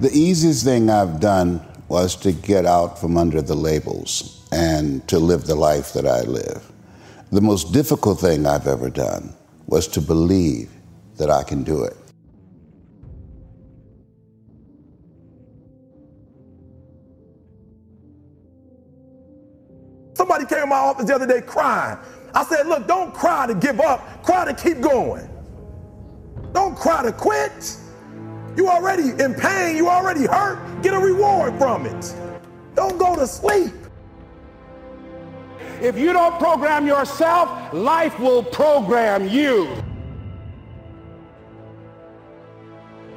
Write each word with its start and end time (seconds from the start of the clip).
The 0.00 0.10
easiest 0.12 0.64
thing 0.64 0.90
I've 0.90 1.20
done 1.20 1.64
was 1.86 2.16
to 2.16 2.32
get 2.32 2.66
out 2.66 2.98
from 2.98 3.16
under 3.16 3.40
the 3.40 3.54
labels 3.54 4.44
and 4.50 5.06
to 5.06 5.20
live 5.20 5.44
the 5.44 5.54
life 5.54 5.92
that 5.92 6.04
I 6.04 6.22
live. 6.22 6.68
The 7.30 7.40
most 7.40 7.72
difficult 7.72 8.18
thing 8.18 8.44
I've 8.44 8.66
ever 8.66 8.90
done 8.90 9.32
was 9.66 9.86
to 9.88 10.00
believe 10.00 10.70
that 11.16 11.30
I 11.30 11.44
can 11.44 11.62
do 11.62 11.84
it. 11.84 11.96
Somebody 20.14 20.46
came 20.46 20.60
to 20.60 20.66
my 20.66 20.76
office 20.76 21.06
the 21.06 21.14
other 21.14 21.26
day 21.26 21.40
crying. 21.40 21.98
I 22.34 22.44
said, 22.44 22.66
look, 22.66 22.88
don't 22.88 23.14
cry 23.14 23.46
to 23.46 23.54
give 23.54 23.80
up, 23.80 24.24
cry 24.24 24.44
to 24.44 24.54
keep 24.54 24.80
going. 24.80 25.28
Don't 26.52 26.76
cry 26.76 27.04
to 27.04 27.12
quit. 27.12 27.78
You 28.56 28.68
already 28.68 29.10
in 29.22 29.34
pain, 29.34 29.76
you 29.76 29.88
already 29.88 30.26
hurt. 30.26 30.82
Get 30.82 30.94
a 30.94 30.98
reward 30.98 31.58
from 31.58 31.86
it. 31.86 32.14
Don't 32.74 32.98
go 32.98 33.16
to 33.16 33.26
sleep. 33.26 33.72
If 35.80 35.98
you 35.98 36.12
don't 36.12 36.38
program 36.38 36.86
yourself, 36.86 37.72
life 37.72 38.18
will 38.18 38.42
program 38.42 39.28
you. 39.28 39.68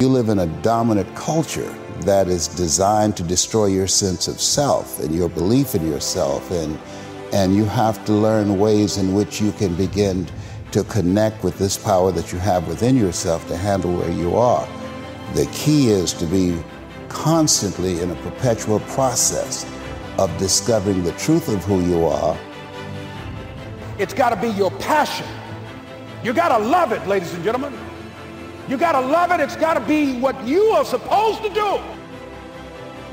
You 0.00 0.08
live 0.08 0.28
in 0.28 0.40
a 0.40 0.46
dominant 0.62 1.14
culture 1.14 1.74
that 2.00 2.28
is 2.28 2.48
designed 2.48 3.16
to 3.16 3.22
destroy 3.22 3.66
your 3.66 3.86
sense 3.86 4.28
of 4.28 4.40
self 4.40 4.98
and 5.00 5.14
your 5.14 5.28
belief 5.28 5.74
in 5.74 5.86
yourself 5.88 6.50
and 6.50 6.78
and 7.32 7.56
you 7.56 7.64
have 7.64 8.04
to 8.04 8.12
learn 8.12 8.58
ways 8.58 8.98
in 8.98 9.14
which 9.14 9.40
you 9.40 9.52
can 9.52 9.74
begin 9.74 10.28
to 10.70 10.84
connect 10.84 11.42
with 11.42 11.58
this 11.58 11.78
power 11.78 12.12
that 12.12 12.32
you 12.32 12.38
have 12.38 12.68
within 12.68 12.94
yourself 12.96 13.46
to 13.48 13.56
handle 13.56 13.96
where 13.96 14.10
you 14.10 14.36
are. 14.36 14.68
The 15.34 15.46
key 15.46 15.88
is 15.88 16.12
to 16.14 16.26
be 16.26 16.62
constantly 17.08 18.00
in 18.02 18.10
a 18.10 18.14
perpetual 18.16 18.80
process 18.80 19.64
of 20.18 20.36
discovering 20.36 21.02
the 21.04 21.12
truth 21.12 21.48
of 21.48 21.64
who 21.64 21.80
you 21.80 22.04
are. 22.04 22.36
It's 23.98 24.12
got 24.12 24.30
to 24.30 24.36
be 24.36 24.48
your 24.48 24.70
passion. 24.72 25.26
You 26.22 26.34
got 26.34 26.56
to 26.56 26.62
love 26.62 26.92
it, 26.92 27.06
ladies 27.06 27.32
and 27.32 27.42
gentlemen. 27.42 27.72
You 28.68 28.76
got 28.76 28.92
to 28.92 29.00
love 29.00 29.32
it. 29.32 29.40
It's 29.40 29.56
got 29.56 29.74
to 29.74 29.80
be 29.80 30.20
what 30.20 30.42
you 30.46 30.64
are 30.66 30.84
supposed 30.84 31.42
to 31.42 31.48
do. 31.48 31.80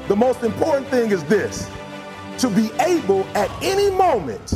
The 0.10 0.16
most 0.16 0.44
important 0.44 0.88
thing 0.88 1.12
is 1.12 1.24
this 1.24 1.70
to 2.40 2.50
be 2.50 2.70
able 2.82 3.24
at 3.36 3.50
any 3.64 3.90
moment 3.90 4.56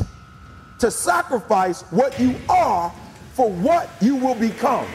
to 0.79 0.91
sacrifice 0.91 1.83
what 1.91 2.19
you 2.19 2.35
are 2.49 2.93
for 3.33 3.49
what 3.49 3.89
you 4.01 4.17
will 4.17 4.35
become. 4.35 4.87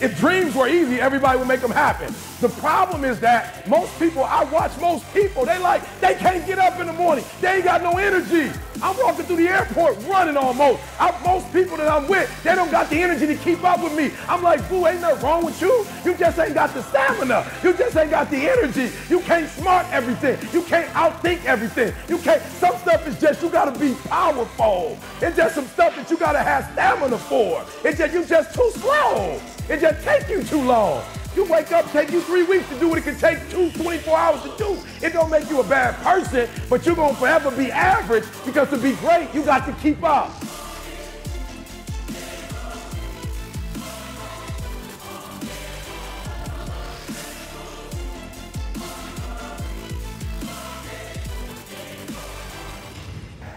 If 0.00 0.18
dreams 0.18 0.54
were 0.54 0.68
easy, 0.68 1.00
everybody 1.00 1.38
would 1.38 1.48
make 1.48 1.60
them 1.60 1.70
happen. 1.70 2.14
The 2.40 2.50
problem 2.50 3.04
is 3.04 3.18
that 3.20 3.66
most 3.66 3.98
people, 3.98 4.22
I 4.22 4.44
watch 4.44 4.78
most 4.78 5.10
people, 5.14 5.46
they 5.46 5.58
like, 5.58 5.82
they 6.00 6.14
can't 6.16 6.46
get 6.46 6.58
up 6.58 6.78
in 6.78 6.86
the 6.86 6.92
morning. 6.92 7.24
They 7.40 7.56
ain't 7.56 7.64
got 7.64 7.82
no 7.82 7.96
energy. 7.96 8.52
I'm 8.82 8.94
walking 8.98 9.24
through 9.24 9.36
the 9.36 9.48
airport 9.48 9.96
running 10.04 10.36
almost. 10.36 10.82
I, 11.00 11.18
most 11.24 11.50
people 11.50 11.78
that 11.78 11.88
I'm 11.88 12.06
with, 12.08 12.30
they 12.42 12.54
don't 12.54 12.70
got 12.70 12.90
the 12.90 12.96
energy 12.96 13.26
to 13.26 13.36
keep 13.36 13.64
up 13.64 13.82
with 13.82 13.96
me. 13.96 14.12
I'm 14.28 14.42
like, 14.42 14.68
boo, 14.68 14.86
ain't 14.86 15.00
nothing 15.00 15.24
wrong 15.24 15.46
with 15.46 15.58
you. 15.62 15.86
You 16.04 16.14
just 16.14 16.38
ain't 16.38 16.52
got 16.52 16.74
the 16.74 16.82
stamina. 16.82 17.50
You 17.62 17.72
just 17.72 17.96
ain't 17.96 18.10
got 18.10 18.30
the 18.30 18.50
energy. 18.50 18.90
You 19.08 19.20
can't 19.20 19.48
smart 19.48 19.86
everything. 19.90 20.38
You 20.52 20.62
can't 20.62 20.90
outthink 20.90 21.42
everything. 21.46 21.94
You 22.06 22.18
can't, 22.18 22.42
some 22.42 22.76
stuff 22.76 23.06
is 23.08 23.18
just, 23.18 23.42
you 23.42 23.48
gotta 23.48 23.78
be 23.78 23.94
powerful. 24.08 24.98
It's 25.22 25.38
just 25.38 25.54
some 25.54 25.66
stuff 25.68 25.96
that 25.96 26.10
you 26.10 26.18
gotta 26.18 26.42
have 26.42 26.70
stamina 26.72 27.16
for. 27.16 27.64
It's 27.82 27.96
just, 27.96 28.12
you 28.12 28.26
just 28.26 28.54
too 28.54 28.70
slow. 28.74 29.40
It 29.70 29.80
just 29.80 30.04
take 30.04 30.28
you 30.28 30.42
too 30.42 30.62
long. 30.62 31.02
You 31.36 31.44
wake 31.44 31.70
up, 31.70 31.84
take 31.92 32.10
you 32.12 32.22
three 32.22 32.44
weeks 32.44 32.66
to 32.70 32.80
do 32.80 32.88
what 32.88 32.96
it 32.96 33.04
can 33.04 33.18
take 33.18 33.38
two, 33.50 33.70
24 33.72 34.16
hours 34.16 34.40
to 34.40 34.56
do. 34.56 34.78
It 35.02 35.12
don't 35.12 35.30
make 35.30 35.50
you 35.50 35.60
a 35.60 35.64
bad 35.64 35.94
person, 35.96 36.48
but 36.70 36.86
you're 36.86 36.96
gonna 36.96 37.14
forever 37.14 37.50
be 37.50 37.70
average 37.70 38.24
because 38.46 38.70
to 38.70 38.78
be 38.78 38.94
great, 38.94 39.28
you 39.34 39.44
got 39.44 39.66
to 39.66 39.72
keep 39.74 40.02
up. 40.02 40.30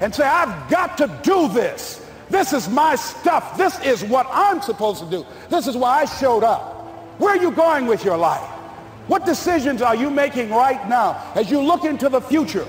And 0.01 0.13
say, 0.13 0.25
I've 0.25 0.69
got 0.69 0.97
to 0.97 1.07
do 1.23 1.47
this. 1.47 2.06
This 2.29 2.51
is 2.51 2.68
my 2.68 2.95
stuff. 2.95 3.57
This 3.57 3.79
is 3.85 4.03
what 4.03 4.28
I'm 4.29 4.62
supposed 4.62 5.01
to 5.01 5.09
do. 5.09 5.25
This 5.50 5.66
is 5.66 5.78
why 5.78 6.01
I 6.01 6.06
showed 6.06 6.44
up. 6.44 6.78
Where 7.19 7.35
are 7.35 7.41
you 7.41 7.52
going 7.52 7.85
with 7.85 8.06
your 8.06 8.16
life? 8.16 8.50
What 9.07 9.25
decisions 9.25 9.81
are 9.81 9.94
you 9.94 10.09
making 10.09 10.52
right 10.52 10.88
now 10.88 11.22
as 11.35 11.52
you 11.52 11.59
look 11.62 11.84
into 11.84 12.07
the 12.07 12.22
future? 12.22 12.66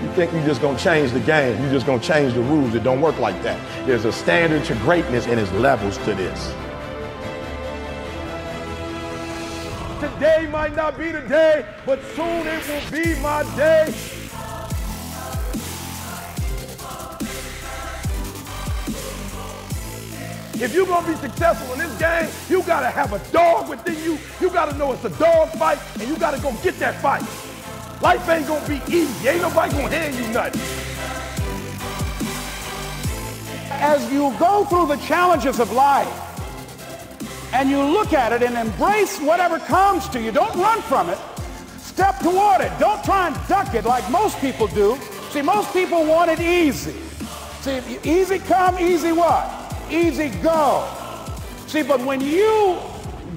You 0.00 0.08
think 0.14 0.32
you're 0.32 0.46
just 0.46 0.62
gonna 0.62 0.78
change 0.78 1.12
the 1.12 1.20
game, 1.20 1.60
you're 1.60 1.70
just 1.70 1.84
gonna 1.84 2.00
change 2.02 2.32
the 2.32 2.40
rules. 2.40 2.74
It 2.74 2.84
don't 2.84 3.02
work 3.02 3.18
like 3.18 3.40
that. 3.42 3.60
There's 3.86 4.06
a 4.06 4.12
standard 4.12 4.64
to 4.64 4.74
greatness 4.76 5.26
and 5.26 5.36
there's 5.36 5.52
levels 5.52 5.98
to 5.98 6.14
this. 6.14 6.54
Today 10.00 10.48
might 10.50 10.74
not 10.74 10.96
be 10.96 11.10
the 11.10 11.20
day, 11.20 11.66
but 11.84 12.00
soon 12.16 12.46
it 12.46 12.66
will 12.66 12.90
be 12.90 13.20
my 13.20 13.42
day. 13.56 13.92
If 20.60 20.74
you're 20.74 20.86
gonna 20.86 21.06
be 21.06 21.14
successful 21.14 21.72
in 21.74 21.78
this 21.78 21.98
game, 21.98 22.28
you 22.48 22.64
gotta 22.64 22.90
have 22.90 23.12
a 23.12 23.20
dog 23.30 23.68
within 23.68 23.94
you. 24.02 24.18
You 24.40 24.50
gotta 24.50 24.76
know 24.76 24.92
it's 24.92 25.04
a 25.04 25.10
dog 25.10 25.50
fight, 25.50 25.78
and 26.00 26.08
you 26.08 26.16
gotta 26.18 26.40
go 26.42 26.52
get 26.64 26.76
that 26.80 27.00
fight. 27.00 27.22
Life 28.02 28.28
ain't 28.28 28.48
gonna 28.48 28.66
be 28.66 28.80
easy. 28.92 29.28
Ain't 29.28 29.42
nobody 29.42 29.70
gonna 29.72 29.88
hand 29.88 30.14
you 30.16 30.26
nothing. 30.32 30.60
As 33.70 34.12
you 34.12 34.34
go 34.40 34.64
through 34.64 34.86
the 34.88 34.96
challenges 34.96 35.60
of 35.60 35.70
life, 35.70 36.12
and 37.52 37.70
you 37.70 37.80
look 37.80 38.12
at 38.12 38.32
it 38.32 38.42
and 38.42 38.56
embrace 38.56 39.20
whatever 39.20 39.60
comes 39.60 40.08
to 40.08 40.20
you, 40.20 40.32
don't 40.32 40.56
run 40.56 40.82
from 40.82 41.08
it. 41.08 41.18
Step 41.78 42.18
toward 42.18 42.62
it. 42.62 42.72
Don't 42.80 43.02
try 43.04 43.28
and 43.28 43.48
duck 43.48 43.74
it 43.74 43.84
like 43.84 44.08
most 44.10 44.36
people 44.40 44.66
do. 44.66 44.98
See, 45.30 45.42
most 45.42 45.72
people 45.72 46.04
want 46.04 46.32
it 46.32 46.40
easy. 46.40 46.94
See, 47.60 47.80
easy 48.02 48.40
come, 48.40 48.76
easy 48.78 49.12
what? 49.12 49.57
Easy 49.90 50.30
go. 50.42 50.88
See, 51.66 51.82
but 51.82 52.00
when 52.00 52.20
you 52.20 52.78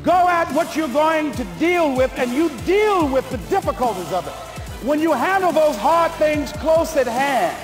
go 0.04 0.28
at 0.28 0.52
what 0.54 0.76
you're 0.76 0.88
going 0.88 1.32
to 1.34 1.44
deal 1.60 1.96
with 1.96 2.12
and 2.18 2.32
you 2.32 2.50
deal 2.66 3.08
with 3.08 3.30
the 3.30 3.38
difficulties 3.50 4.12
of 4.14 4.26
it, 4.26 4.34
when 4.86 5.00
you 5.00 5.12
handle 5.12 5.52
those 5.52 5.76
hard 5.76 6.12
things 6.14 6.52
close 6.54 6.96
at 6.98 7.08
hand, 7.08 7.56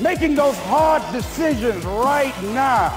making 0.00 0.34
those 0.34 0.56
hard 0.60 1.02
decisions 1.12 1.84
right 1.84 2.34
now 2.42 2.90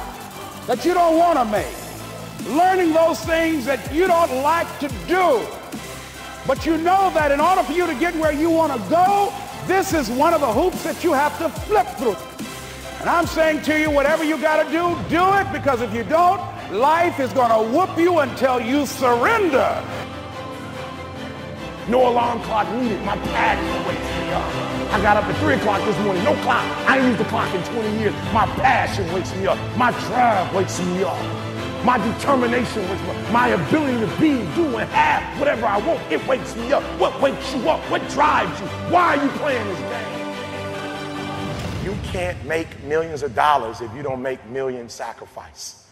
that 0.65 0.83
you 0.83 0.93
don't 0.93 1.17
want 1.17 1.37
to 1.37 1.45
make, 1.45 2.57
learning 2.57 2.93
those 2.93 3.19
things 3.25 3.65
that 3.65 3.93
you 3.93 4.07
don't 4.07 4.41
like 4.41 4.67
to 4.79 4.87
do, 5.07 5.45
but 6.47 6.65
you 6.65 6.77
know 6.77 7.11
that 7.13 7.31
in 7.31 7.39
order 7.39 7.61
for 7.63 7.73
you 7.73 7.85
to 7.85 7.93
get 7.95 8.15
where 8.15 8.31
you 8.31 8.49
want 8.49 8.73
to 8.73 8.89
go, 8.89 9.33
this 9.67 9.93
is 9.93 10.09
one 10.09 10.33
of 10.33 10.41
the 10.41 10.51
hoops 10.51 10.81
that 10.83 11.03
you 11.03 11.11
have 11.11 11.37
to 11.39 11.49
flip 11.67 11.87
through. 11.97 12.15
And 12.99 13.09
I'm 13.09 13.27
saying 13.27 13.61
to 13.63 13.79
you, 13.79 13.91
whatever 13.91 14.23
you 14.23 14.37
got 14.41 14.63
to 14.63 14.71
do, 14.71 14.97
do 15.09 15.33
it 15.35 15.51
because 15.53 15.81
if 15.81 15.93
you 15.93 16.03
don't, 16.03 16.41
life 16.71 17.19
is 17.19 17.31
going 17.31 17.51
to 17.51 17.77
whoop 17.77 17.95
you 17.97 18.19
until 18.19 18.59
you 18.59 18.85
surrender. 18.87 19.83
No 21.87 22.09
alarm 22.09 22.41
clock 22.41 22.67
needed. 22.73 22.99
My 23.03 23.15
passion 23.17 23.87
wakes 23.87 24.01
me 24.01 24.33
up. 24.33 24.93
I 24.93 25.01
got 25.01 25.15
up 25.15 25.23
at 25.25 25.37
3 25.37 25.53
o'clock 25.53 25.85
this 25.85 25.97
morning. 25.99 26.23
No 26.23 26.33
clock. 26.41 26.65
I 26.89 26.97
ain't 26.97 27.07
used 27.07 27.19
the 27.19 27.25
clock 27.25 27.53
in 27.53 27.63
20 27.63 27.99
years. 27.99 28.13
My 28.33 28.47
passion 28.57 29.13
wakes 29.13 29.33
me 29.35 29.45
up. 29.45 29.57
My 29.77 29.91
drive 30.07 30.53
wakes 30.53 30.79
me 30.81 31.03
up. 31.03 31.17
My 31.85 31.97
determination 31.99 32.89
wakes 32.89 33.01
me 33.03 33.09
up. 33.11 33.31
My 33.31 33.49
ability 33.49 33.99
to 33.99 34.19
be, 34.19 34.31
do, 34.55 34.77
and 34.77 34.89
have 34.89 35.39
whatever 35.39 35.67
I 35.67 35.77
want, 35.77 36.01
it 36.11 36.25
wakes 36.27 36.55
me 36.55 36.73
up. 36.73 36.83
What 36.99 37.21
wakes 37.21 37.53
you 37.53 37.69
up? 37.69 37.79
What 37.91 38.01
drives 38.09 38.59
you? 38.59 38.67
Why 38.91 39.15
are 39.15 39.23
you 39.23 39.29
playing 39.37 39.65
this 39.67 39.79
game? 39.79 40.16
You 41.87 41.95
can't 42.03 42.43
make 42.43 42.83
millions 42.83 43.23
of 43.23 43.33
dollars 43.33 43.79
if 43.79 43.93
you 43.95 44.03
don't 44.03 44.21
make 44.21 44.45
million 44.47 44.89
sacrifice. 44.89 45.86